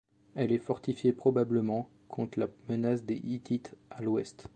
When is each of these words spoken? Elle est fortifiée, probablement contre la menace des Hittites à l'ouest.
Elle 0.33 0.51
est 0.51 0.57
fortifiée, 0.57 1.13
probablement 1.13 1.87
contre 2.07 2.39
la 2.39 2.47
menace 2.67 3.03
des 3.03 3.21
Hittites 3.23 3.75
à 3.91 4.01
l'ouest. 4.01 4.47